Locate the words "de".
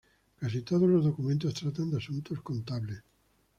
1.91-1.97